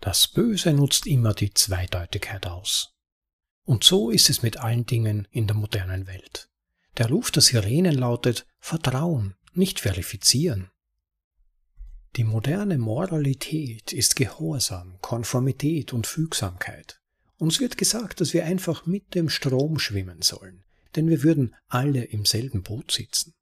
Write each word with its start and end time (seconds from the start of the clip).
Das 0.00 0.28
Böse 0.28 0.72
nutzt 0.72 1.06
immer 1.06 1.34
die 1.34 1.52
Zweideutigkeit 1.52 2.46
aus. 2.46 2.94
Und 3.64 3.84
so 3.84 4.10
ist 4.10 4.30
es 4.30 4.42
mit 4.42 4.56
allen 4.56 4.86
Dingen 4.86 5.28
in 5.30 5.46
der 5.46 5.56
modernen 5.56 6.06
Welt. 6.06 6.48
Der 6.96 7.08
Ruf 7.08 7.30
der 7.30 7.42
Sirenen 7.42 7.94
lautet 7.94 8.46
Vertrauen, 8.58 9.36
nicht 9.52 9.80
verifizieren. 9.80 10.70
Die 12.16 12.24
moderne 12.24 12.78
Moralität 12.78 13.92
ist 13.92 14.16
Gehorsam, 14.16 14.98
Konformität 15.00 15.92
und 15.92 16.06
Fügsamkeit. 16.06 17.00
Uns 17.36 17.60
wird 17.60 17.78
gesagt, 17.78 18.20
dass 18.20 18.34
wir 18.34 18.44
einfach 18.44 18.86
mit 18.86 19.14
dem 19.14 19.28
Strom 19.28 19.78
schwimmen 19.78 20.22
sollen, 20.22 20.64
denn 20.96 21.08
wir 21.08 21.22
würden 21.22 21.54
alle 21.68 22.04
im 22.04 22.24
selben 22.24 22.62
Boot 22.62 22.90
sitzen. 22.90 23.34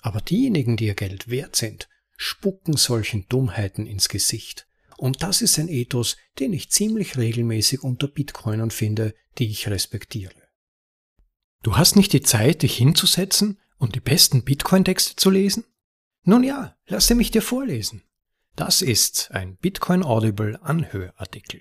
Aber 0.00 0.20
diejenigen, 0.20 0.76
die 0.76 0.86
ihr 0.86 0.94
Geld 0.94 1.28
wert 1.28 1.56
sind, 1.56 1.88
spucken 2.16 2.76
solchen 2.76 3.28
Dummheiten 3.28 3.86
ins 3.86 4.08
Gesicht. 4.08 4.66
Und 4.98 5.22
das 5.22 5.42
ist 5.42 5.58
ein 5.58 5.68
Ethos, 5.68 6.16
den 6.38 6.52
ich 6.52 6.70
ziemlich 6.70 7.16
regelmäßig 7.16 7.82
unter 7.82 8.08
Bitcoinern 8.08 8.70
finde, 8.70 9.14
die 9.38 9.48
ich 9.48 9.68
respektiere. 9.68 10.34
Du 11.62 11.76
hast 11.76 11.96
nicht 11.96 12.12
die 12.12 12.22
Zeit, 12.22 12.62
dich 12.62 12.76
hinzusetzen 12.76 13.58
und 13.78 13.94
die 13.94 14.00
besten 14.00 14.44
Bitcoin-Texte 14.44 15.16
zu 15.16 15.30
lesen? 15.30 15.64
Nun 16.22 16.44
ja, 16.44 16.76
lasse 16.86 17.14
mich 17.14 17.30
dir 17.30 17.42
vorlesen. 17.42 18.02
Das 18.54 18.82
ist 18.82 19.30
ein 19.32 19.56
Bitcoin 19.56 20.02
Audible 20.02 20.60
Anhörartikel. 20.62 21.60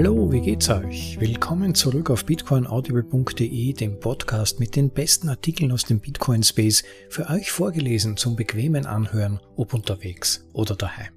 Hallo, 0.00 0.30
wie 0.30 0.40
geht's 0.40 0.68
euch? 0.68 1.18
Willkommen 1.18 1.74
zurück 1.74 2.10
auf 2.10 2.24
bitcoinaudible.de, 2.24 3.72
dem 3.72 3.98
Podcast 3.98 4.60
mit 4.60 4.76
den 4.76 4.90
besten 4.90 5.28
Artikeln 5.28 5.72
aus 5.72 5.86
dem 5.86 5.98
Bitcoin 5.98 6.44
Space, 6.44 6.84
für 7.10 7.28
euch 7.28 7.50
vorgelesen 7.50 8.16
zum 8.16 8.36
bequemen 8.36 8.86
Anhören, 8.86 9.40
ob 9.56 9.74
unterwegs 9.74 10.46
oder 10.52 10.76
daheim. 10.76 11.12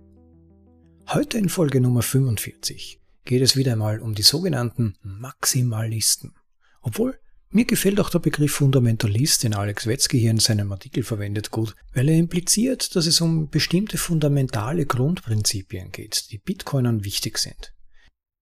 Heute 1.09 1.37
in 1.37 1.49
Folge 1.49 1.79
Nummer 1.79 2.01
45 2.01 2.99
geht 3.23 3.43
es 3.43 3.55
wieder 3.55 3.73
einmal 3.73 3.99
um 3.99 4.15
die 4.15 4.23
sogenannten 4.23 4.95
Maximalisten. 5.03 6.33
Obwohl, 6.81 7.19
mir 7.51 7.65
gefällt 7.65 7.99
auch 7.99 8.09
der 8.09 8.17
Begriff 8.17 8.53
Fundamentalist, 8.53 9.43
den 9.43 9.53
Alex 9.53 9.85
Wetzke 9.85 10.17
hier 10.17 10.31
in 10.31 10.39
seinem 10.39 10.71
Artikel 10.71 11.03
verwendet, 11.03 11.51
gut, 11.51 11.75
weil 11.93 12.09
er 12.09 12.17
impliziert, 12.17 12.95
dass 12.95 13.05
es 13.05 13.21
um 13.21 13.47
bestimmte 13.47 13.99
fundamentale 13.99 14.87
Grundprinzipien 14.87 15.91
geht, 15.91 16.31
die 16.31 16.39
Bitcoinern 16.39 17.03
wichtig 17.03 17.37
sind. 17.37 17.73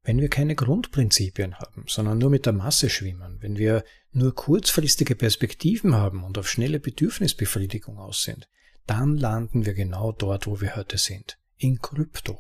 Wenn 0.04 0.20
wir 0.20 0.30
keine 0.30 0.56
Grundprinzipien 0.56 1.60
haben, 1.60 1.86
sondern 1.88 2.18
nur 2.18 2.30
mit 2.30 2.46
der 2.46 2.54
Masse 2.54 2.90
schwimmen, 2.90 3.38
wenn 3.42 3.58
wir 3.58 3.84
nur 4.12 4.34
kurzfristige 4.34 5.16
Perspektiven 5.16 5.96
haben 5.96 6.24
und 6.24 6.38
auf 6.38 6.50
schnelle 6.50 6.80
Bedürfnisbefriedigung 6.80 7.98
aus 7.98 8.24
sind, 8.24 8.48
dann 8.88 9.18
landen 9.18 9.66
wir 9.66 9.74
genau 9.74 10.12
dort, 10.12 10.48
wo 10.48 10.62
wir 10.62 10.76
heute 10.76 10.98
sind, 10.98 11.38
in 11.58 11.80
Krypto. 11.80 12.40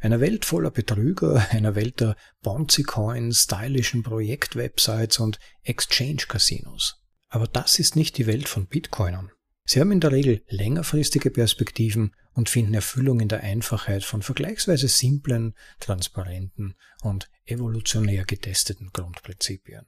Einer 0.00 0.20
Welt 0.20 0.44
voller 0.44 0.70
Betrüger, 0.70 1.46
einer 1.50 1.74
Welt 1.74 2.00
der 2.00 2.16
Bonzi-Coins, 2.42 3.44
stylischen 3.44 4.02
Projektwebsites 4.02 5.18
und 5.18 5.38
Exchange-Casinos. 5.62 7.02
Aber 7.28 7.46
das 7.46 7.78
ist 7.78 7.96
nicht 7.96 8.16
die 8.18 8.26
Welt 8.26 8.48
von 8.48 8.66
Bitcoinern. 8.66 9.30
Sie 9.66 9.80
haben 9.80 9.92
in 9.92 10.00
der 10.00 10.12
Regel 10.12 10.42
längerfristige 10.48 11.30
Perspektiven 11.30 12.14
und 12.34 12.50
finden 12.50 12.74
Erfüllung 12.74 13.20
in 13.20 13.28
der 13.28 13.40
Einfachheit 13.40 14.04
von 14.04 14.20
vergleichsweise 14.20 14.88
simplen, 14.88 15.54
transparenten 15.80 16.74
und 17.02 17.30
evolutionär 17.46 18.24
getesteten 18.24 18.90
Grundprinzipien. 18.92 19.86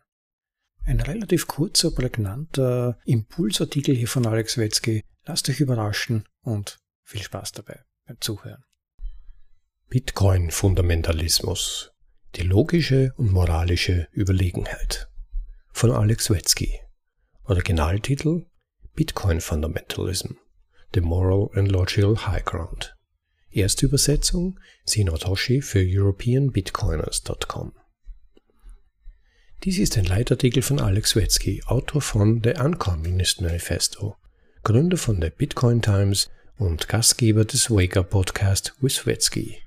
Ein 0.85 1.01
relativ 1.01 1.47
kurzer, 1.47 1.91
prägnanter 1.91 2.99
Impulsartikel 3.05 3.95
hier 3.95 4.09
von 4.09 4.27
Alex 4.27 4.57
Wetzky. 4.57 5.05
Lasst 5.25 5.51
euch 5.51 5.61
überraschen 5.61 6.27
und 6.41 6.79
viel 7.03 7.23
Spaß 7.23 7.53
dabei 7.53 7.81
beim 8.07 8.19
Zuhören. 8.21 8.65
Bitcoin-Fundamentalismus. 9.89 11.93
Die 12.37 12.43
logische 12.43 13.13
und 13.17 13.33
moralische 13.33 14.09
Überlegenheit. 14.13 15.09
Von 15.73 15.91
Alex 15.91 16.31
Wetzky. 16.31 16.81
Originaltitel 17.45 18.47
Bitcoin 18.97 19.43
Fundamentalism. 19.43 20.37
The 20.95 21.03
Moral 21.03 21.51
and 21.55 21.71
Logical 21.71 22.17
High 22.27 22.43
Ground. 22.43 22.97
Erste 23.51 23.85
Übersetzung 23.85 24.59
Sinotoshi 24.87 25.61
für 25.61 25.81
EuropeanBitcoiners.com. 25.81 27.75
Dies 29.65 29.79
ist 29.79 29.99
ein 29.99 30.07
Leitartikel 30.07 30.63
von 30.63 30.81
Alex 30.81 31.15
Wetzky, 31.15 31.63
Autor 31.67 32.01
von 32.01 32.41
The 32.43 32.55
Uncommunist 32.59 33.43
Manifesto, 33.43 34.17
Gründer 34.63 34.97
von 34.97 35.21
der 35.21 35.31
Bitcoin 35.31 35.83
Times 35.83 36.31
und 36.57 36.89
Gastgeber 36.89 37.45
des 37.45 37.71
Wake 37.71 37.99
Up 37.99 38.09
Podcast 38.09 38.75
with 38.81 39.07
Wetzky. 39.07 39.59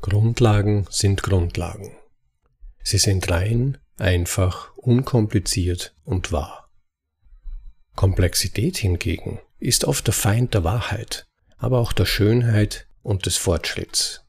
Grundlagen 0.00 0.88
sind 0.90 1.22
Grundlagen. 1.22 1.92
Sie 2.82 2.98
sind 2.98 3.30
rein, 3.30 3.78
einfach, 4.00 4.74
unkompliziert 4.76 5.94
und 6.04 6.32
wahr. 6.32 6.70
Komplexität 7.94 8.76
hingegen 8.76 9.40
ist 9.58 9.84
oft 9.84 10.06
der 10.06 10.14
Feind 10.14 10.54
der 10.54 10.64
Wahrheit, 10.64 11.26
aber 11.56 11.78
auch 11.78 11.92
der 11.92 12.06
Schönheit 12.06 12.86
und 13.02 13.26
des 13.26 13.36
Fortschritts. 13.36 14.24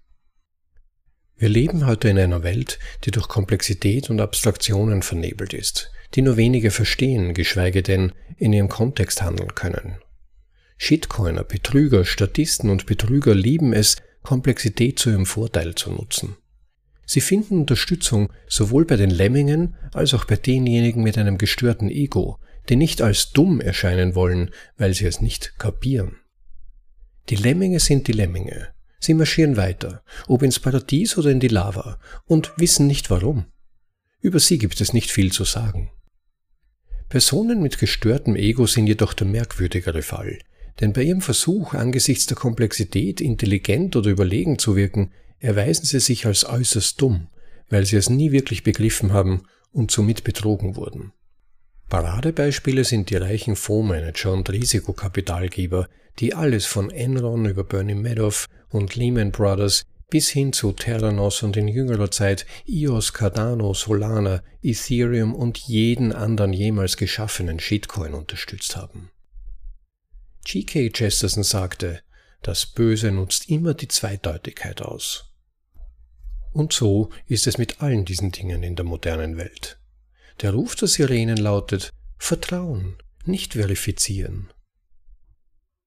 Wir 1.38 1.50
leben 1.50 1.86
heute 1.86 2.10
in 2.10 2.20
einer 2.20 2.44
Welt, 2.44 2.80
die 3.06 3.12
durch 3.12 3.28
Komplexität 3.28 4.10
und 4.10 4.20
Abstraktionen 4.20 5.04
vernebelt 5.04 5.54
ist, 5.54 5.92
die 6.16 6.22
nur 6.22 6.36
wenige 6.36 6.72
verstehen, 6.72 7.34
geschweige 7.34 7.84
denn 7.84 8.12
in 8.38 8.52
ihrem 8.52 8.68
Kontext 8.68 9.22
handeln 9.22 9.56
können. 9.56 10.00
Shitcoiner, 10.78 11.44
Betrüger, 11.44 12.06
Statisten 12.06 12.70
und 12.70 12.86
Betrüger 12.86 13.36
lieben 13.36 13.74
es, 13.74 13.98
Komplexität 14.24 15.00
zu 15.00 15.12
ihrem 15.12 15.26
Vorteil 15.26 15.76
zu 15.76 15.92
nutzen. 15.92 16.36
Sie 17.12 17.22
finden 17.22 17.62
Unterstützung 17.62 18.32
sowohl 18.48 18.86
bei 18.86 18.96
den 18.96 19.10
Lemmingen 19.10 19.76
als 19.94 20.14
auch 20.14 20.26
bei 20.26 20.36
denjenigen 20.36 21.02
mit 21.02 21.18
einem 21.18 21.40
gestörten 21.40 21.90
Ego, 21.90 22.38
die 22.70 22.76
nicht 22.76 23.02
als 23.02 23.32
dumm 23.32 23.62
erscheinen 23.62 24.14
wollen, 24.14 24.52
weil 24.78 24.94
sie 24.94 25.08
es 25.08 25.20
nicht 25.20 25.58
kapieren. 25.58 26.18
Die 27.30 27.36
Lemminge 27.36 27.80
sind 27.80 28.08
die 28.08 28.12
Lemminge. 28.12 28.68
Sie 29.00 29.16
marschieren 29.16 29.58
weiter, 29.58 30.04
ob 30.28 30.44
ins 30.44 30.60
Paradies 30.60 31.18
oder 31.18 31.32
in 31.32 31.40
die 31.40 31.48
Lava, 31.48 32.00
und 32.26 32.52
wissen 32.58 32.86
nicht 32.86 33.10
warum. 33.10 33.46
Über 34.22 34.40
sie 34.40 34.60
gibt 34.60 34.80
es 34.80 34.94
nicht 34.94 35.10
viel 35.10 35.32
zu 35.32 35.46
sagen. 35.46 35.90
Personen 37.10 37.64
mit 37.64 37.80
gestörtem 37.80 38.36
Ego 38.36 38.68
sind 38.68 38.86
jedoch 38.86 39.14
der 39.14 39.26
merkwürdigere 39.26 40.04
Fall, 40.04 40.38
denn 40.80 40.94
bei 40.94 41.02
ihrem 41.02 41.22
Versuch, 41.22 41.74
angesichts 41.74 42.28
der 42.28 42.38
Komplexität 42.38 43.20
intelligent 43.20 43.96
oder 43.96 44.12
überlegen 44.12 44.60
zu 44.60 44.76
wirken, 44.76 45.12
erweisen 45.40 45.86
sie 45.86 46.00
sich 46.00 46.26
als 46.26 46.46
äußerst 46.46 47.00
dumm, 47.02 47.28
weil 47.70 47.86
sie 47.86 47.98
es 47.98 48.10
nie 48.10 48.32
wirklich 48.32 48.64
begriffen 48.64 49.14
haben 49.14 49.44
und 49.72 49.92
somit 49.92 50.24
betrogen 50.24 50.76
wurden. 50.76 51.14
Paradebeispiele 51.90 52.84
sind 52.84 53.10
die 53.10 53.16
reichen 53.16 53.56
Fondsmanager 53.56 54.32
und 54.34 54.50
Risikokapitalgeber, 54.50 55.88
die 56.20 56.34
alles 56.34 56.66
von 56.66 56.92
Enron 56.92 57.46
über 57.46 57.64
Bernie 57.64 57.96
Madoff 57.96 58.46
und 58.70 58.96
Lehman 58.96 59.32
Brothers 59.32 59.84
bis 60.10 60.30
hin 60.30 60.54
zu 60.54 60.72
Terranos 60.72 61.44
und 61.44 61.56
in 61.56 61.68
jüngerer 61.68 62.12
Zeit 62.12 62.46
IOS, 62.66 63.14
Cardano, 63.14 63.74
Solana, 63.74 64.44
Ethereum 64.62 65.36
und 65.36 65.58
jeden 65.58 66.12
anderen 66.14 66.54
jemals 66.54 66.98
geschaffenen 66.98 67.60
Shitcoin 67.60 68.14
unterstützt 68.14 68.76
haben. 68.76 69.12
G.K. 70.46 70.90
Chesterton 70.90 71.44
sagte, 71.44 72.02
das 72.42 72.66
Böse 72.66 73.12
nutzt 73.12 73.50
immer 73.50 73.74
die 73.74 73.88
Zweideutigkeit 73.88 74.82
aus. 74.82 75.29
Und 76.52 76.74
so 76.74 77.10
ist 77.28 77.48
es 77.48 77.58
mit 77.58 77.82
allen 77.82 78.06
diesen 78.06 78.32
Dingen 78.32 78.64
in 78.64 78.76
der 78.76 78.86
modernen 78.86 79.38
Welt. 79.38 79.80
Der 80.42 80.52
Ruf 80.52 80.76
der 80.76 80.88
Sirenen 80.88 81.38
lautet 81.38 81.92
Vertrauen, 82.18 82.98
nicht 83.26 83.54
verifizieren. 83.54 84.50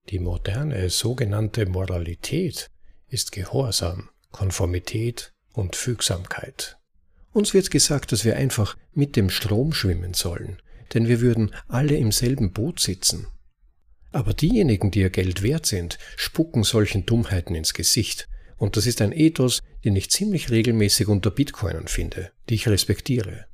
Die 0.09 0.19
moderne 0.19 0.89
sogenannte 0.89 1.65
Moralität 1.65 2.69
ist 3.07 3.31
Gehorsam, 3.31 4.09
Konformität 4.31 5.33
und 5.53 5.75
Fügsamkeit. 5.75 6.77
Uns 7.31 7.53
wird 7.53 7.71
gesagt, 7.71 8.11
dass 8.11 8.25
wir 8.25 8.35
einfach 8.35 8.77
mit 8.91 9.15
dem 9.15 9.29
Strom 9.29 9.73
schwimmen 9.73 10.13
sollen, 10.13 10.61
denn 10.93 11.07
wir 11.07 11.21
würden 11.21 11.53
alle 11.67 11.95
im 11.95 12.11
selben 12.11 12.51
Boot 12.51 12.79
sitzen. 12.79 13.27
Aber 14.11 14.33
diejenigen, 14.33 14.91
die 14.91 14.99
ihr 14.99 15.09
Geld 15.09 15.41
wert 15.41 15.65
sind, 15.65 15.97
spucken 16.15 16.63
solchen 16.63 17.05
Dummheiten 17.05 17.55
ins 17.55 17.73
Gesicht. 17.73 18.27
Und 18.63 18.77
das 18.77 18.87
ist 18.87 19.01
ein 19.01 19.11
Ethos, 19.11 19.61
den 19.83 19.93
ich 19.97 20.09
ziemlich 20.09 20.49
regelmäßig 20.49 21.09
unter 21.09 21.31
Bitcoinern 21.31 21.89
finde, 21.89 22.31
die 22.47 22.53
ich 22.53 22.69
respektiere. 22.69 23.47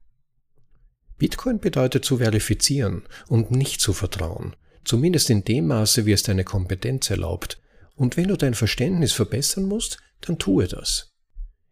Bitcoin 1.17 1.59
bedeutet 1.59 2.06
zu 2.06 2.19
verifizieren 2.19 3.01
und 3.27 3.50
nicht 3.50 3.81
zu 3.81 3.94
vertrauen, 3.94 4.56
zumindest 4.83 5.31
in 5.31 5.44
dem 5.44 5.65
Maße, 5.65 6.06
wie 6.06 6.11
es 6.11 6.21
deine 6.21 6.44
Kompetenz 6.44 7.09
erlaubt. 7.09 7.59
Und 7.95 8.17
wenn 8.17 8.27
du 8.27 8.38
dein 8.38 8.53
Verständnis 8.53 9.11
verbessern 9.11 9.63
musst, 9.63 9.97
dann 10.21 10.38
tue 10.38 10.67
das. 10.67 11.09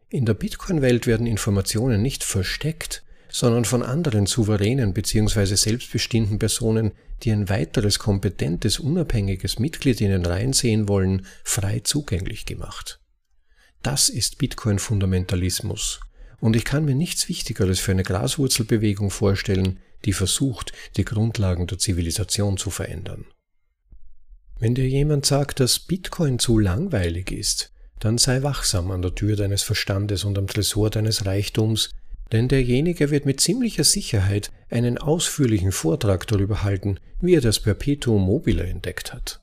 In 0.10 0.26
der 0.26 0.34
Bitcoin-Welt 0.34 1.06
werden 1.06 1.28
Informationen 1.28 2.02
nicht 2.02 2.24
versteckt, 2.24 3.04
sondern 3.30 3.66
von 3.66 3.84
anderen 3.84 4.26
souveränen 4.26 4.96
bzw. 4.96 5.54
selbstbestimmten 5.54 6.40
Personen, 6.40 6.92
die 7.22 7.32
ein 7.32 7.50
weiteres 7.50 8.00
kompetentes, 8.00 8.80
unabhängiges 8.80 9.60
Mitglied 9.60 10.02
in 10.02 10.10
den 10.10 10.26
Reihen 10.26 10.54
sehen 10.54 10.88
wollen, 10.90 11.28
frei 11.44 11.82
zugänglich 11.82 12.48
gemacht. 12.48 13.00
Das 13.88 14.10
ist 14.10 14.38
Bitcoin-Fundamentalismus. 14.38 16.02
Und 16.42 16.58
ich 16.58 16.66
kann 16.66 16.84
mir 16.84 16.94
nichts 16.94 17.30
Wichtigeres 17.30 17.80
für 17.80 17.94
eine 17.94 18.04
Graswurzelbewegung 18.04 19.12
vorstellen, 19.12 19.80
die 20.04 20.12
versucht, 20.12 20.74
die 20.98 21.06
Grundlagen 21.06 21.68
der 21.68 21.78
Zivilisation 21.78 22.58
zu 22.58 22.70
verändern. 22.70 23.24
Wenn 24.60 24.76
dir 24.76 24.90
jemand 24.90 25.26
sagt, 25.26 25.62
dass 25.62 25.80
Bitcoin 25.80 26.38
zu 26.38 26.60
langweilig 26.60 27.32
ist, 27.32 27.72
dann 28.00 28.18
sei 28.18 28.44
wachsam 28.44 28.92
an 28.92 29.04
der 29.04 29.16
Tür 29.16 29.38
deines 29.38 29.64
Verstandes 29.64 30.26
und 30.26 30.38
am 30.38 30.48
Tresor 30.48 30.90
deines 30.90 31.26
Reichtums, 31.26 31.92
denn 32.34 32.50
derjenige 32.50 33.10
wird 33.10 33.26
mit 33.26 33.40
ziemlicher 33.40 33.86
Sicherheit 33.86 34.52
einen 34.70 34.98
ausführlichen 34.98 35.72
Vortrag 35.72 36.28
darüber 36.28 36.62
halten, 36.64 37.00
wie 37.22 37.36
er 37.36 37.42
das 37.42 37.62
Perpetuum 37.62 38.22
mobile 38.22 38.66
entdeckt 38.66 39.14
hat. 39.14 39.40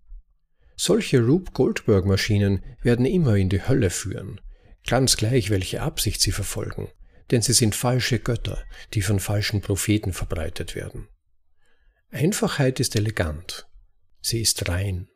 Solche 0.76 1.24
Rube 1.24 1.52
Goldberg 1.52 2.04
Maschinen 2.04 2.62
werden 2.82 3.06
immer 3.06 3.36
in 3.36 3.48
die 3.48 3.66
Hölle 3.66 3.90
führen, 3.90 4.40
ganz 4.86 5.16
gleich 5.16 5.50
welche 5.50 5.82
Absicht 5.82 6.20
sie 6.20 6.32
verfolgen, 6.32 6.90
denn 7.30 7.42
sie 7.42 7.52
sind 7.52 7.74
falsche 7.74 8.18
Götter, 8.18 8.64
die 8.92 9.02
von 9.02 9.20
falschen 9.20 9.60
Propheten 9.60 10.12
verbreitet 10.12 10.74
werden. 10.74 11.08
Einfachheit 12.10 12.80
ist 12.80 12.96
elegant, 12.96 13.68
sie 14.20 14.40
ist 14.40 14.68
rein. 14.68 15.08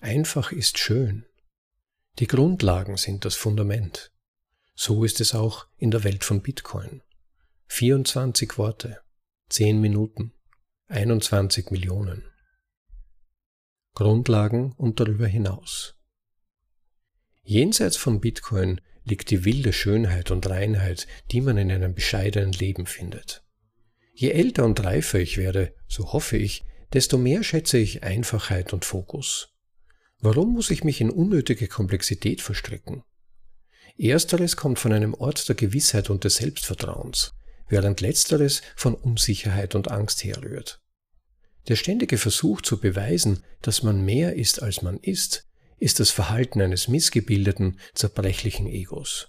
Einfach 0.00 0.50
ist 0.50 0.78
schön. 0.78 1.26
Die 2.18 2.26
Grundlagen 2.26 2.96
sind 2.96 3.24
das 3.24 3.36
Fundament. 3.36 4.12
So 4.74 5.04
ist 5.04 5.20
es 5.20 5.34
auch 5.34 5.66
in 5.76 5.90
der 5.90 6.04
Welt 6.04 6.24
von 6.24 6.40
Bitcoin. 6.40 7.02
24 7.66 8.56
Worte, 8.56 9.00
10 9.50 9.80
Minuten, 9.80 10.32
21 10.88 11.70
Millionen. 11.70 12.29
Grundlagen 13.94 14.72
und 14.72 15.00
darüber 15.00 15.26
hinaus. 15.26 15.94
Jenseits 17.42 17.96
von 17.96 18.20
Bitcoin 18.20 18.80
liegt 19.04 19.30
die 19.30 19.44
wilde 19.44 19.72
Schönheit 19.72 20.30
und 20.30 20.48
Reinheit, 20.48 21.06
die 21.32 21.40
man 21.40 21.58
in 21.58 21.70
einem 21.70 21.94
bescheidenen 21.94 22.52
Leben 22.52 22.86
findet. 22.86 23.42
Je 24.14 24.30
älter 24.30 24.64
und 24.64 24.82
reifer 24.84 25.18
ich 25.18 25.36
werde, 25.36 25.74
so 25.88 26.12
hoffe 26.12 26.36
ich, 26.36 26.64
desto 26.92 27.18
mehr 27.18 27.42
schätze 27.42 27.78
ich 27.78 28.02
Einfachheit 28.02 28.72
und 28.72 28.84
Fokus. 28.84 29.48
Warum 30.18 30.52
muss 30.52 30.70
ich 30.70 30.84
mich 30.84 31.00
in 31.00 31.10
unnötige 31.10 31.66
Komplexität 31.66 32.40
verstricken? 32.40 33.02
Ersteres 33.96 34.56
kommt 34.56 34.78
von 34.78 34.92
einem 34.92 35.14
Ort 35.14 35.48
der 35.48 35.56
Gewissheit 35.56 36.10
und 36.10 36.24
des 36.24 36.36
Selbstvertrauens, 36.36 37.32
während 37.68 38.00
letzteres 38.00 38.62
von 38.76 38.94
Unsicherheit 38.94 39.74
und 39.74 39.90
Angst 39.90 40.24
herrührt. 40.24 40.80
Der 41.70 41.76
ständige 41.76 42.18
Versuch 42.18 42.62
zu 42.62 42.80
beweisen, 42.80 43.44
dass 43.62 43.84
man 43.84 44.04
mehr 44.04 44.34
ist, 44.34 44.60
als 44.60 44.82
man 44.82 44.98
ist, 44.98 45.46
ist 45.78 46.00
das 46.00 46.10
Verhalten 46.10 46.60
eines 46.60 46.88
missgebildeten, 46.88 47.78
zerbrechlichen 47.94 48.66
Egos. 48.66 49.28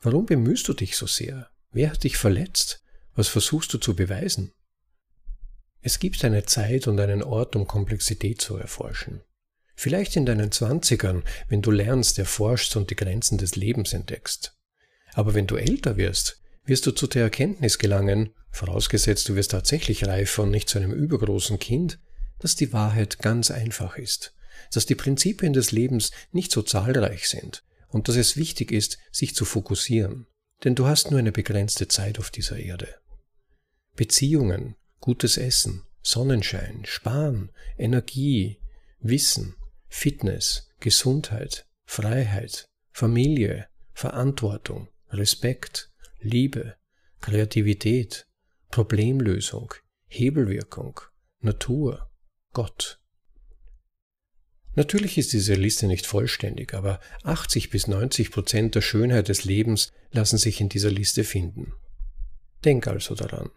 Warum 0.00 0.24
bemühst 0.24 0.66
du 0.68 0.72
dich 0.72 0.96
so 0.96 1.06
sehr? 1.06 1.50
Wer 1.70 1.90
hat 1.90 2.02
dich 2.02 2.16
verletzt? 2.16 2.82
Was 3.14 3.28
versuchst 3.28 3.74
du 3.74 3.76
zu 3.76 3.94
beweisen? 3.94 4.54
Es 5.82 5.98
gibt 5.98 6.24
eine 6.24 6.46
Zeit 6.46 6.86
und 6.86 6.98
einen 6.98 7.22
Ort, 7.22 7.54
um 7.54 7.66
Komplexität 7.66 8.40
zu 8.40 8.56
erforschen. 8.56 9.20
Vielleicht 9.76 10.16
in 10.16 10.24
deinen 10.24 10.52
Zwanzigern, 10.52 11.24
wenn 11.48 11.60
du 11.60 11.72
lernst, 11.72 12.18
erforschst 12.18 12.74
und 12.76 12.88
die 12.88 12.96
Grenzen 12.96 13.36
des 13.36 13.54
Lebens 13.54 13.92
entdeckst. 13.92 14.56
Aber 15.12 15.34
wenn 15.34 15.46
du 15.46 15.56
älter 15.56 15.98
wirst, 15.98 16.40
wirst 16.64 16.86
du 16.86 16.92
zu 16.92 17.06
der 17.06 17.24
Erkenntnis 17.24 17.78
gelangen, 17.78 18.32
vorausgesetzt 18.50 19.28
du 19.28 19.36
wirst 19.36 19.52
tatsächlich 19.52 20.06
reifer 20.06 20.42
und 20.42 20.50
nicht 20.50 20.68
zu 20.68 20.78
einem 20.78 20.92
übergroßen 20.92 21.58
Kind, 21.58 21.98
dass 22.38 22.56
die 22.56 22.72
Wahrheit 22.72 23.18
ganz 23.18 23.50
einfach 23.50 23.96
ist, 23.96 24.34
dass 24.72 24.86
die 24.86 24.94
Prinzipien 24.94 25.52
des 25.52 25.72
Lebens 25.72 26.10
nicht 26.32 26.52
so 26.52 26.62
zahlreich 26.62 27.28
sind 27.28 27.64
und 27.88 28.08
dass 28.08 28.16
es 28.16 28.36
wichtig 28.36 28.72
ist, 28.72 28.98
sich 29.12 29.34
zu 29.34 29.44
fokussieren, 29.44 30.26
denn 30.64 30.74
du 30.74 30.86
hast 30.86 31.10
nur 31.10 31.20
eine 31.20 31.32
begrenzte 31.32 31.88
Zeit 31.88 32.18
auf 32.18 32.30
dieser 32.30 32.58
Erde. 32.58 32.94
Beziehungen, 33.96 34.76
gutes 35.00 35.36
Essen, 35.36 35.84
Sonnenschein, 36.02 36.84
Sparen, 36.84 37.50
Energie, 37.76 38.60
Wissen, 39.00 39.54
Fitness, 39.88 40.68
Gesundheit, 40.80 41.66
Freiheit, 41.84 42.66
Familie, 42.92 43.66
Verantwortung, 43.92 44.88
Respekt, 45.10 45.90
Liebe, 46.20 46.76
Kreativität, 47.20 48.26
Problemlösung, 48.70 49.74
Hebelwirkung, 50.06 51.00
Natur, 51.40 52.08
Gott. 52.52 53.00
Natürlich 54.74 55.18
ist 55.18 55.32
diese 55.32 55.54
Liste 55.54 55.88
nicht 55.88 56.06
vollständig, 56.06 56.74
aber 56.74 57.00
80 57.24 57.70
bis 57.70 57.88
90 57.88 58.30
Prozent 58.30 58.76
der 58.76 58.80
Schönheit 58.80 59.28
des 59.28 59.44
Lebens 59.44 59.92
lassen 60.12 60.38
sich 60.38 60.60
in 60.60 60.68
dieser 60.68 60.90
Liste 60.90 61.24
finden. 61.24 61.72
Denk 62.64 62.86
also 62.86 63.16
daran. 63.16 63.50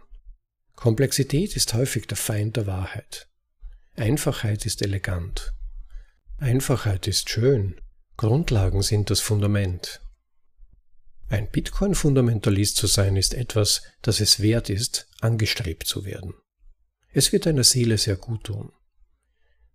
Komplexität 0.75 1.55
ist 1.55 1.73
häufig 1.75 2.07
der 2.07 2.17
Feind 2.17 2.57
der 2.57 2.65
Wahrheit. 2.65 3.27
Einfachheit 3.95 4.65
ist 4.65 4.81
elegant. 4.81 5.53
Einfachheit 6.39 7.07
ist 7.07 7.29
schön. 7.29 7.79
Grundlagen 8.17 8.81
sind 8.81 9.11
das 9.11 9.19
Fundament. 9.19 10.01
Ein 11.33 11.49
Bitcoin-Fundamentalist 11.49 12.77
zu 12.77 12.85
sein 12.85 13.15
ist 13.15 13.33
etwas, 13.33 13.81
das 14.03 14.19
es 14.19 14.39
wert 14.39 14.69
ist, 14.69 15.09
angestrebt 15.19 15.87
zu 15.87 16.05
werden. 16.05 16.35
Es 17.11 17.31
wird 17.31 17.47
deiner 17.47 17.63
Seele 17.63 17.97
sehr 17.97 18.17
gut 18.17 18.43
tun. 18.43 18.71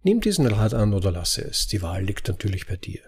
Nimm 0.04 0.20
diesen 0.20 0.46
Rat 0.46 0.72
an 0.72 0.94
oder 0.94 1.10
lasse 1.10 1.42
es, 1.42 1.66
die 1.66 1.82
Wahl 1.82 2.04
liegt 2.04 2.28
natürlich 2.28 2.68
bei 2.68 2.76
dir. 2.76 3.00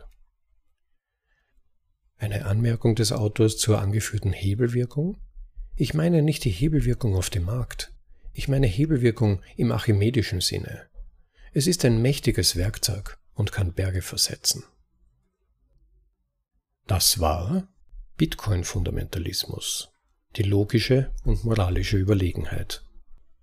Eine 2.16 2.44
Anmerkung 2.44 2.96
des 2.96 3.12
Autors 3.12 3.56
zur 3.56 3.80
angeführten 3.80 4.32
Hebelwirkung? 4.32 5.22
Ich 5.76 5.94
meine 5.94 6.20
nicht 6.20 6.42
die 6.42 6.50
Hebelwirkung 6.50 7.14
auf 7.14 7.30
dem 7.30 7.44
Markt. 7.44 7.94
Ich 8.32 8.48
meine 8.48 8.66
Hebelwirkung 8.66 9.42
im 9.56 9.70
archimedischen 9.70 10.40
Sinne. 10.40 10.88
Es 11.52 11.68
ist 11.68 11.84
ein 11.84 12.02
mächtiges 12.02 12.56
Werkzeug 12.56 13.16
und 13.32 13.52
kann 13.52 13.74
Berge 13.74 14.02
versetzen. 14.02 14.64
Das 16.88 17.20
war 17.20 17.68
Bitcoin-Fundamentalismus, 18.20 19.94
die 20.36 20.42
logische 20.42 21.10
und 21.24 21.42
moralische 21.42 21.96
Überlegenheit 21.96 22.84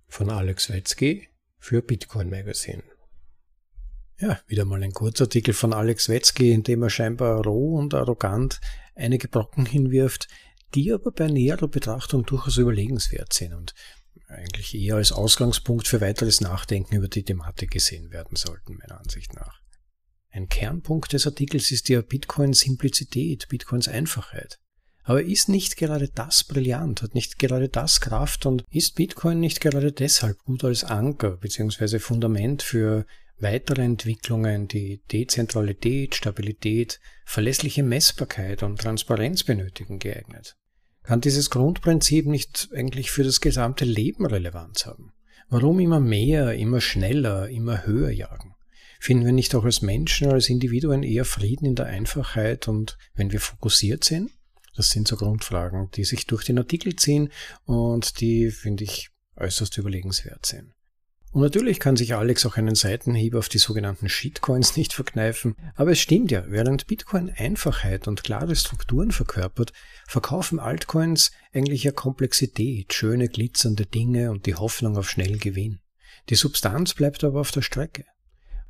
von 0.06 0.30
Alex 0.30 0.70
Wetzky 0.70 1.26
für 1.58 1.82
Bitcoin 1.82 2.30
Magazine. 2.30 2.84
Ja, 4.20 4.40
wieder 4.46 4.64
mal 4.64 4.80
ein 4.80 4.92
Kurzartikel 4.92 5.52
von 5.52 5.72
Alex 5.72 6.08
Wetzky, 6.08 6.52
in 6.52 6.62
dem 6.62 6.84
er 6.84 6.90
scheinbar 6.90 7.42
roh 7.42 7.76
und 7.76 7.92
arrogant 7.92 8.60
einige 8.94 9.26
Brocken 9.26 9.66
hinwirft, 9.66 10.28
die 10.76 10.92
aber 10.92 11.10
bei 11.10 11.26
näherer 11.26 11.66
Betrachtung 11.66 12.24
durchaus 12.24 12.56
überlegenswert 12.56 13.32
sind 13.32 13.54
und 13.54 13.74
eigentlich 14.28 14.76
eher 14.76 14.94
als 14.94 15.10
Ausgangspunkt 15.10 15.88
für 15.88 16.00
weiteres 16.00 16.40
Nachdenken 16.40 16.94
über 16.94 17.08
die 17.08 17.24
Thematik 17.24 17.72
gesehen 17.72 18.12
werden 18.12 18.36
sollten, 18.36 18.76
meiner 18.76 19.00
Ansicht 19.00 19.34
nach. 19.34 19.60
Ein 20.30 20.48
Kernpunkt 20.48 21.14
des 21.14 21.26
Artikels 21.26 21.72
ist 21.72 21.88
ja 21.88 22.00
Bitcoins 22.00 22.60
Simplizität, 22.60 23.48
Bitcoins 23.48 23.88
Einfachheit. 23.88 24.60
Aber 25.08 25.22
ist 25.22 25.48
nicht 25.48 25.78
gerade 25.78 26.10
das 26.14 26.44
brillant, 26.44 27.00
hat 27.00 27.14
nicht 27.14 27.38
gerade 27.38 27.70
das 27.70 28.02
Kraft 28.02 28.44
und 28.44 28.62
ist 28.70 28.94
Bitcoin 28.94 29.40
nicht 29.40 29.62
gerade 29.62 29.90
deshalb 29.90 30.36
gut 30.40 30.64
als 30.64 30.84
Anker 30.84 31.38
bzw. 31.38 31.98
Fundament 31.98 32.62
für 32.62 33.06
weitere 33.38 33.84
Entwicklungen, 33.84 34.68
die 34.68 35.00
Dezentralität, 35.10 36.14
Stabilität, 36.14 37.00
verlässliche 37.24 37.82
Messbarkeit 37.82 38.62
und 38.62 38.80
Transparenz 38.80 39.44
benötigen, 39.44 39.98
geeignet? 39.98 40.56
Kann 41.04 41.22
dieses 41.22 41.48
Grundprinzip 41.48 42.26
nicht 42.26 42.68
eigentlich 42.74 43.10
für 43.10 43.24
das 43.24 43.40
gesamte 43.40 43.86
Leben 43.86 44.26
Relevanz 44.26 44.84
haben? 44.84 45.14
Warum 45.48 45.80
immer 45.80 46.00
mehr, 46.00 46.52
immer 46.52 46.82
schneller, 46.82 47.48
immer 47.48 47.86
höher 47.86 48.10
jagen? 48.10 48.56
Finden 49.00 49.24
wir 49.24 49.32
nicht 49.32 49.54
auch 49.54 49.64
als 49.64 49.80
Menschen, 49.80 50.30
als 50.30 50.50
Individuen 50.50 51.02
eher 51.02 51.24
Frieden 51.24 51.64
in 51.64 51.76
der 51.76 51.86
Einfachheit 51.86 52.68
und 52.68 52.98
wenn 53.14 53.32
wir 53.32 53.40
fokussiert 53.40 54.04
sind? 54.04 54.32
Das 54.76 54.90
sind 54.90 55.08
so 55.08 55.16
Grundfragen, 55.16 55.90
die 55.92 56.04
sich 56.04 56.26
durch 56.26 56.44
den 56.44 56.58
Artikel 56.58 56.96
ziehen 56.96 57.30
und 57.64 58.20
die, 58.20 58.50
finde 58.50 58.84
ich, 58.84 59.10
äußerst 59.36 59.76
überlegenswert 59.78 60.46
sind. 60.46 60.72
Und 61.30 61.42
natürlich 61.42 61.78
kann 61.78 61.96
sich 61.96 62.14
Alex 62.14 62.46
auch 62.46 62.56
einen 62.56 62.74
Seitenhieb 62.74 63.34
auf 63.34 63.50
die 63.50 63.58
sogenannten 63.58 64.08
Shitcoins 64.08 64.76
nicht 64.76 64.94
verkneifen, 64.94 65.56
aber 65.74 65.92
es 65.92 65.98
stimmt 65.98 66.30
ja, 66.30 66.44
während 66.48 66.86
Bitcoin 66.86 67.30
Einfachheit 67.36 68.08
und 68.08 68.24
klare 68.24 68.56
Strukturen 68.56 69.12
verkörpert, 69.12 69.72
verkaufen 70.06 70.58
Altcoins 70.58 71.30
eigentlich 71.52 71.84
ja 71.84 71.92
Komplexität, 71.92 72.94
schöne 72.94 73.28
glitzernde 73.28 73.84
Dinge 73.84 74.30
und 74.30 74.46
die 74.46 74.54
Hoffnung 74.54 74.96
auf 74.96 75.10
schnellen 75.10 75.38
Gewinn. 75.38 75.80
Die 76.30 76.34
Substanz 76.34 76.94
bleibt 76.94 77.22
aber 77.24 77.40
auf 77.40 77.50
der 77.50 77.62
Strecke. 77.62 78.06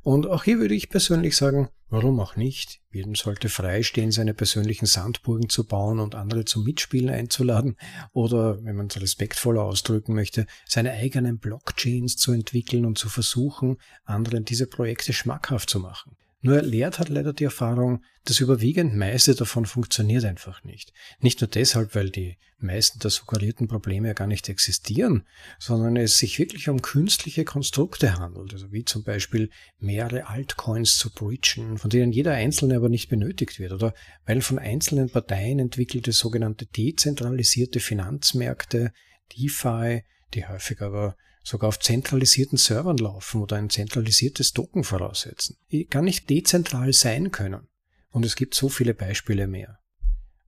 Und 0.01 0.27
auch 0.27 0.43
hier 0.43 0.59
würde 0.59 0.75
ich 0.75 0.89
persönlich 0.89 1.37
sagen, 1.37 1.69
Warum 1.91 2.19
auch 2.19 2.35
nicht? 2.35 2.81
Jedem 2.91 3.15
sollte 3.15 3.49
freistehen, 3.49 4.11
seine 4.11 4.35
persönlichen 4.35 4.85
Sandburgen 4.85 5.49
zu 5.49 5.65
bauen 5.65 5.99
und 5.99 6.13
andere 6.13 6.45
zum 6.45 6.63
Mitspielen 6.63 7.09
einzuladen 7.09 7.77
oder, 8.13 8.63
wenn 8.63 8.75
man 8.75 8.87
es 8.87 9.01
respektvoller 9.01 9.63
ausdrücken 9.63 10.13
möchte, 10.13 10.45
seine 10.67 10.91
eigenen 10.91 11.39
Blockchains 11.39 12.15
zu 12.15 12.31
entwickeln 12.31 12.85
und 12.85 12.99
zu 12.99 13.09
versuchen, 13.09 13.77
anderen 14.03 14.45
diese 14.45 14.67
Projekte 14.67 15.13
schmackhaft 15.13 15.69
zu 15.69 15.79
machen. 15.79 16.15
Nur 16.41 16.61
lehrt 16.61 16.99
hat 16.99 17.09
leider 17.09 17.33
die 17.33 17.43
Erfahrung, 17.43 18.01
das 18.23 18.39
überwiegend 18.39 18.95
meiste 18.95 19.35
davon 19.35 19.65
funktioniert 19.65 20.23
einfach 20.23 20.63
nicht. 20.63 20.93
Nicht 21.19 21.41
nur 21.41 21.49
deshalb, 21.49 21.95
weil 21.95 22.11
die 22.11 22.37
meisten 22.59 22.99
der 22.99 23.11
suggerierten 23.11 23.67
Probleme 23.67 24.07
ja 24.07 24.13
gar 24.13 24.27
nicht 24.27 24.47
existieren, 24.47 25.25
sondern 25.59 25.97
es 25.97 26.17
sich 26.17 26.39
wirklich 26.39 26.69
um 26.69 26.81
künstliche 26.81 27.43
Konstrukte 27.43 28.17
handelt, 28.17 28.53
also 28.53 28.71
wie 28.71 28.85
zum 28.85 29.03
Beispiel 29.03 29.49
mehrere 29.79 30.27
Altcoins 30.27 30.97
zu 30.97 31.13
bridgen, 31.13 31.77
von 31.77 31.89
denen 31.89 32.13
jeder 32.13 32.33
einzelne 32.33 32.77
aber 32.77 32.89
nicht 32.89 33.09
benötigt 33.09 33.59
wird, 33.59 33.73
oder 33.73 33.93
weil 34.25 34.41
von 34.41 34.59
einzelnen 34.59 35.09
Parteien 35.09 35.59
entwickelte 35.59 36.13
sogenannte 36.13 36.65
dezentralisierte 36.65 37.81
Finanzmärkte, 37.81 38.93
DeFi, 39.35 40.03
die 40.33 40.47
häufig 40.47 40.81
aber 40.81 41.17
sogar 41.49 41.69
auf 41.69 41.79
zentralisierten 41.79 42.57
Servern 42.57 42.97
laufen 42.97 43.41
oder 43.41 43.55
ein 43.55 43.69
zentralisiertes 43.69 44.53
Token 44.53 44.83
voraussetzen. 44.83 45.57
Die 45.71 45.85
kann 45.85 46.05
nicht 46.05 46.29
dezentral 46.29 46.93
sein 46.93 47.31
können. 47.31 47.67
Und 48.11 48.25
es 48.25 48.35
gibt 48.35 48.53
so 48.53 48.69
viele 48.69 48.93
Beispiele 48.93 49.47
mehr. 49.47 49.78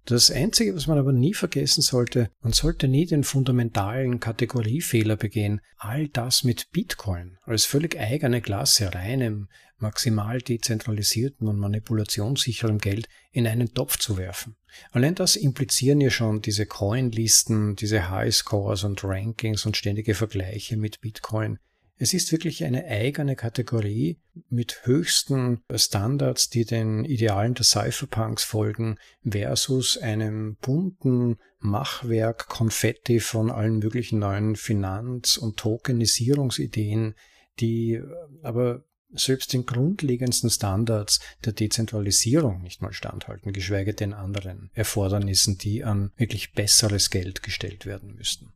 Das 0.05 0.31
Einzige, 0.31 0.75
was 0.75 0.88
man 0.88 0.98
aber 0.98 1.13
nie 1.13 1.34
vergessen 1.34 1.81
sollte, 1.81 2.31
man 2.41 2.53
sollte 2.53 2.88
nie 2.88 3.05
den 3.05 3.24
fundamentalen 3.24 4.20
Kategoriefehler 4.20 5.15
begehen, 5.15 5.62
all 5.77 6.08
das 6.08 6.43
mit 6.43 6.72
Bitcoin 6.72 7.38
als 7.43 7.65
völlig 7.65 8.00
eigene 8.00 8.41
Klasse, 8.41 8.93
reinem, 8.93 9.48
maximal 9.77 10.39
dezentralisierten 10.39 11.48
und 11.48 11.58
manipulationssicherem 11.58 12.79
Geld 12.79 13.08
in 13.31 13.46
einen 13.46 13.74
Topf 13.74 13.98
zu 13.98 14.17
werfen. 14.17 14.55
Allein 14.91 15.15
das 15.15 15.36
implizieren 15.36 16.01
ja 16.01 16.10
schon 16.10 16.41
diese 16.41 16.65
Coinlisten, 16.65 17.75
diese 17.75 18.10
Highscores 18.10 18.84
und 18.84 19.03
Rankings 19.03 19.65
und 19.65 19.77
ständige 19.77 20.15
Vergleiche 20.15 20.77
mit 20.77 21.01
Bitcoin, 21.01 21.60
es 22.01 22.15
ist 22.15 22.31
wirklich 22.31 22.63
eine 22.63 22.86
eigene 22.86 23.36
Kategorie 23.36 24.20
mit 24.50 24.88
höchsten 24.88 25.62
Standards, 25.72 26.50
die 26.50 26.65
den 26.65 27.05
Idealen 27.05 27.53
der 27.53 27.63
Cypherpunks 27.63 28.43
folgen, 28.43 28.98
versus 29.24 30.00
einem 30.00 30.58
bunten 30.62 31.38
Machwerk 31.60 32.48
Konfetti 32.48 33.20
von 33.20 33.51
allen 33.51 33.77
möglichen 33.77 34.17
neuen 34.17 34.55
Finanz- 34.55 35.38
und 35.38 35.58
Tokenisierungsideen, 35.58 37.13
die 37.60 38.01
aber 38.41 38.84
selbst 39.12 39.53
den 39.53 39.67
grundlegendsten 39.67 40.50
Standards 40.50 41.20
der 41.46 41.53
Dezentralisierung 41.53 42.63
nicht 42.63 42.81
mal 42.81 42.93
standhalten, 42.93 43.53
geschweige 43.53 43.93
denn 43.93 44.13
anderen 44.13 44.72
Erfordernissen, 44.74 45.60
die 45.60 45.84
an 45.84 46.12
wirklich 46.15 46.53
besseres 46.53 47.12
Geld 47.12 47.43
gestellt 47.43 47.86
werden 47.86 48.15
müssten. 48.15 48.53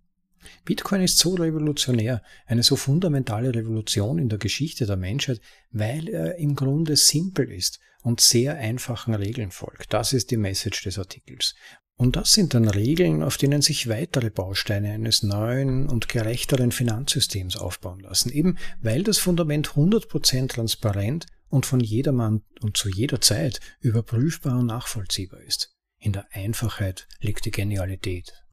Bitcoin 0.64 1.02
ist 1.02 1.18
so 1.18 1.36
revolutionär, 1.36 2.22
eine 2.46 2.64
so 2.64 2.76
fundamentale 2.76 3.54
Revolution 3.54 4.18
in 4.20 4.30
der 4.30 4.40
Geschichte 4.40 4.86
der 4.86 4.98
Menschheit, 4.98 5.42
weil 5.72 6.10
er 6.10 6.36
im 6.36 6.56
Grunde 6.56 6.96
simpel 6.96 7.52
ist 7.52 7.80
und 8.04 8.22
sehr 8.22 8.56
einfachen 8.56 9.16
Regeln 9.16 9.52
folgt. 9.52 9.94
Das 9.94 10.14
ist 10.14 10.32
die 10.32 10.38
Message 10.38 10.84
des 10.84 11.00
Artikels. 11.00 11.56
Und 11.98 12.18
das 12.18 12.34
sind 12.34 12.54
dann 12.54 12.68
Regeln, 12.68 13.24
auf 13.24 13.38
denen 13.38 13.62
sich 13.62 13.88
weitere 13.88 14.30
Bausteine 14.30 14.92
eines 14.92 15.24
neuen 15.24 15.88
und 15.88 16.10
gerechteren 16.10 16.72
Finanzsystems 16.72 17.56
aufbauen 17.56 18.02
lassen, 18.02 18.32
eben 18.32 18.58
weil 18.82 19.04
das 19.04 19.18
Fundament 19.18 19.70
100% 19.70 20.50
transparent 20.50 21.26
und 21.48 21.66
von 21.66 21.80
jedermann 21.80 22.42
und 22.62 22.76
zu 22.76 22.90
jeder 22.90 23.22
Zeit 23.22 23.62
überprüfbar 23.80 24.60
und 24.60 24.66
nachvollziehbar 24.66 25.42
ist. 25.42 25.74
In 26.00 26.12
der 26.12 26.28
Einfachheit 26.34 27.08
liegt 27.22 27.46
die 27.46 27.52
Genialität 27.52 28.45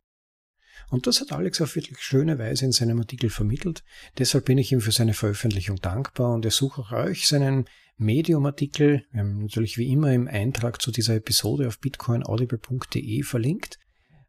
und 0.91 1.07
das 1.07 1.21
hat 1.21 1.33
Alex 1.33 1.61
auf 1.61 1.77
wirklich 1.77 1.99
schöne 2.01 2.39
Weise 2.39 2.65
in 2.65 2.73
seinem 2.73 2.99
Artikel 2.99 3.31
vermittelt. 3.31 3.83
Deshalb 4.19 4.47
bin 4.47 4.59
ich 4.59 4.73
ihm 4.73 4.81
für 4.81 4.93
seine 4.93 5.15
Veröffentlichung 5.15 5.77
dankbar 5.77 6.35
und 6.35 6.45
ersuche 6.45 6.83
auch 6.83 6.93
euch 6.93 7.29
seinen 7.29 7.67
Medium-Artikel, 7.99 9.05
wir 9.13 9.21
haben 9.21 9.43
natürlich 9.43 9.79
wie 9.79 9.91
immer 9.91 10.13
im 10.13 10.29
Eintrag 10.29 10.83
zu 10.83 10.91
dieser 10.91 11.15
Episode 11.15 11.69
auf 11.69 11.79
bitcoinaudible.de 11.79 13.23
verlinkt, 13.23 13.79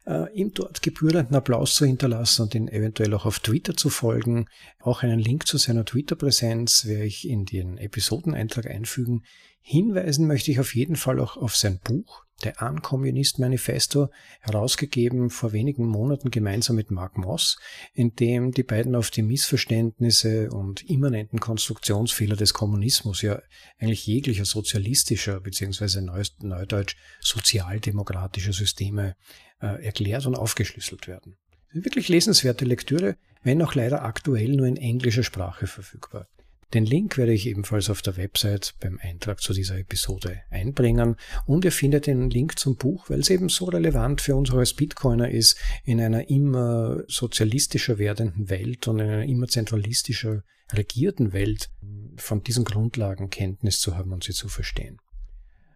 äh, 0.06 0.32
ihm 0.34 0.52
dort 0.52 0.82
gebührenden 0.82 1.34
Applaus 1.34 1.74
zu 1.74 1.86
hinterlassen 1.86 2.42
und 2.42 2.54
ihn 2.54 2.68
eventuell 2.68 3.12
auch 3.14 3.26
auf 3.26 3.40
Twitter 3.40 3.74
zu 3.76 3.90
folgen. 3.90 4.46
Auch 4.80 5.02
einen 5.02 5.18
Link 5.18 5.46
zu 5.46 5.58
seiner 5.58 5.84
Twitter-Präsenz 5.84 6.84
werde 6.86 7.06
ich 7.06 7.28
in 7.28 7.44
den 7.46 7.78
Episodeneintrag 7.78 8.66
einfügen. 8.66 9.24
Hinweisen 9.66 10.26
möchte 10.26 10.50
ich 10.50 10.60
auf 10.60 10.74
jeden 10.74 10.94
Fall 10.94 11.18
auch 11.18 11.38
auf 11.38 11.56
sein 11.56 11.80
Buch, 11.82 12.26
der 12.44 12.60
Unkommunist 12.60 13.38
Manifesto, 13.38 14.10
herausgegeben 14.40 15.30
vor 15.30 15.52
wenigen 15.52 15.86
Monaten 15.86 16.30
gemeinsam 16.30 16.76
mit 16.76 16.90
Mark 16.90 17.16
Moss, 17.16 17.56
in 17.94 18.14
dem 18.14 18.52
die 18.52 18.62
beiden 18.62 18.94
auf 18.94 19.10
die 19.10 19.22
Missverständnisse 19.22 20.50
und 20.50 20.82
immanenten 20.82 21.40
Konstruktionsfehler 21.40 22.36
des 22.36 22.52
Kommunismus, 22.52 23.22
ja 23.22 23.40
eigentlich 23.78 24.06
jeglicher 24.06 24.44
sozialistischer 24.44 25.40
bzw. 25.40 26.02
neudeutsch 26.40 26.96
sozialdemokratischer 27.20 28.52
Systeme 28.52 29.16
äh, 29.62 29.82
erklärt 29.82 30.26
und 30.26 30.34
aufgeschlüsselt 30.34 31.08
werden. 31.08 31.38
Wirklich 31.72 32.08
lesenswerte 32.08 32.66
Lektüre, 32.66 33.16
wenn 33.42 33.62
auch 33.62 33.74
leider 33.74 34.04
aktuell 34.04 34.50
nur 34.50 34.66
in 34.66 34.76
englischer 34.76 35.22
Sprache 35.22 35.66
verfügbar. 35.66 36.28
Den 36.72 36.86
Link 36.86 37.18
werde 37.18 37.32
ich 37.32 37.46
ebenfalls 37.46 37.90
auf 37.90 38.02
der 38.02 38.16
Website 38.16 38.74
beim 38.80 38.98
Eintrag 39.02 39.40
zu 39.40 39.52
dieser 39.52 39.78
Episode 39.78 40.42
einbringen 40.50 41.16
und 41.46 41.64
ihr 41.64 41.72
findet 41.72 42.06
den 42.06 42.30
Link 42.30 42.58
zum 42.58 42.76
Buch, 42.76 43.10
weil 43.10 43.20
es 43.20 43.30
eben 43.30 43.48
so 43.48 43.66
relevant 43.66 44.20
für 44.20 44.34
uns 44.34 44.50
als 44.50 44.74
Bitcoiner 44.74 45.30
ist, 45.30 45.58
in 45.84 46.00
einer 46.00 46.28
immer 46.30 47.02
sozialistischer 47.06 47.98
werdenden 47.98 48.48
Welt 48.48 48.88
und 48.88 49.00
in 49.00 49.08
einer 49.08 49.24
immer 49.24 49.46
zentralistischer 49.46 50.42
regierten 50.72 51.32
Welt 51.32 51.70
von 52.16 52.42
diesen 52.42 52.64
Grundlagen 52.64 53.30
Kenntnis 53.30 53.80
zu 53.80 53.96
haben 53.96 54.12
und 54.12 54.24
sie 54.24 54.32
zu 54.32 54.48
verstehen. 54.48 54.98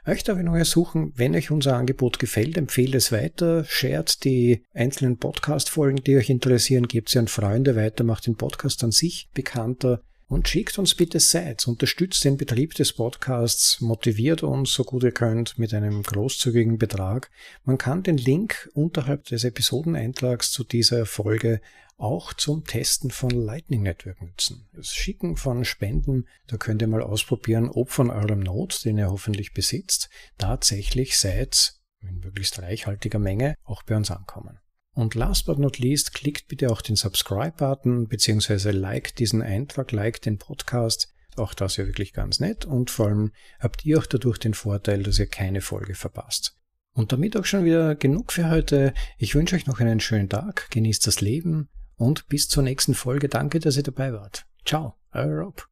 Euch 0.06 0.24
darf 0.24 0.38
ich 0.38 0.44
noch 0.44 0.54
ersuchen, 0.54 1.12
wenn 1.16 1.34
euch 1.34 1.50
unser 1.50 1.76
Angebot 1.76 2.18
gefällt, 2.18 2.56
empfehlt 2.56 2.94
es 2.94 3.12
weiter, 3.12 3.64
shared 3.64 4.24
die 4.24 4.64
einzelnen 4.72 5.18
Podcast-Folgen, 5.18 6.02
die 6.02 6.16
euch 6.16 6.30
interessieren, 6.30 6.88
gebt 6.88 7.10
sie 7.10 7.18
an 7.18 7.28
Freunde 7.28 7.76
weiter, 7.76 8.04
macht 8.04 8.26
den 8.26 8.36
Podcast 8.36 8.82
an 8.84 8.90
sich 8.90 9.28
bekannter 9.34 10.00
und 10.28 10.46
schickt 10.46 10.78
uns 10.78 10.94
bitte 10.94 11.20
Sites, 11.20 11.66
unterstützt 11.66 12.24
den 12.24 12.36
Betrieb 12.36 12.74
des 12.74 12.92
Podcasts, 12.92 13.80
motiviert 13.80 14.42
uns 14.42 14.72
so 14.72 14.84
gut 14.84 15.02
ihr 15.02 15.12
könnt 15.12 15.58
mit 15.58 15.72
einem 15.72 16.02
großzügigen 16.02 16.78
Betrag. 16.78 17.30
Man 17.64 17.78
kann 17.78 18.02
den 18.02 18.18
Link 18.18 18.70
unterhalb 18.74 19.24
des 19.24 19.44
Episodeneintrags 19.44 20.52
zu 20.52 20.64
dieser 20.64 21.06
Folge 21.06 21.60
auch 21.96 22.32
zum 22.32 22.64
Testen 22.64 23.10
von 23.10 23.30
Lightning 23.30 23.82
Network 23.82 24.22
nutzen. 24.22 24.68
Das 24.72 24.94
Schicken 24.94 25.36
von 25.36 25.64
Spenden, 25.64 26.28
da 26.46 26.56
könnt 26.56 26.82
ihr 26.82 26.88
mal 26.88 27.02
ausprobieren, 27.02 27.68
ob 27.68 27.90
von 27.90 28.10
eurem 28.10 28.40
Node, 28.40 28.76
den 28.84 28.98
ihr 28.98 29.10
hoffentlich 29.10 29.52
besitzt, 29.52 30.08
tatsächlich 30.36 31.18
Sites 31.18 31.82
in 32.00 32.20
möglichst 32.20 32.60
reichhaltiger 32.60 33.18
Menge 33.18 33.56
auch 33.64 33.82
bei 33.82 33.96
uns 33.96 34.10
ankommen. 34.10 34.60
Und 34.98 35.14
last 35.14 35.46
but 35.46 35.60
not 35.60 35.78
least, 35.78 36.12
klickt 36.12 36.48
bitte 36.48 36.72
auch 36.72 36.82
den 36.82 36.96
Subscribe-Button, 36.96 38.08
beziehungsweise 38.08 38.72
like 38.72 39.14
diesen 39.14 39.42
Eintrag, 39.42 39.92
like 39.92 40.20
den 40.20 40.38
Podcast. 40.38 41.14
Auch 41.36 41.54
das 41.54 41.76
ja 41.76 41.86
wirklich 41.86 42.12
ganz 42.12 42.40
nett. 42.40 42.64
Und 42.64 42.90
vor 42.90 43.06
allem 43.06 43.30
habt 43.60 43.84
ihr 43.84 44.00
auch 44.00 44.06
dadurch 44.06 44.38
den 44.38 44.54
Vorteil, 44.54 45.04
dass 45.04 45.20
ihr 45.20 45.28
keine 45.28 45.60
Folge 45.60 45.94
verpasst. 45.94 46.56
Und 46.94 47.12
damit 47.12 47.36
auch 47.36 47.44
schon 47.44 47.64
wieder 47.64 47.94
genug 47.94 48.32
für 48.32 48.50
heute. 48.50 48.92
Ich 49.18 49.36
wünsche 49.36 49.54
euch 49.54 49.68
noch 49.68 49.78
einen 49.78 50.00
schönen 50.00 50.28
Tag, 50.28 50.68
genießt 50.72 51.06
das 51.06 51.20
Leben 51.20 51.68
und 51.94 52.26
bis 52.26 52.48
zur 52.48 52.64
nächsten 52.64 52.94
Folge. 52.94 53.28
Danke, 53.28 53.60
dass 53.60 53.76
ihr 53.76 53.84
dabei 53.84 54.12
wart. 54.12 54.46
Ciao, 54.64 54.96
euer 55.12 55.44
Rob. 55.44 55.68